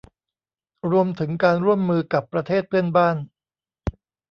[0.91, 3.15] รวมถึงการร่วมมือกับประเทศเพื่อนบ้าน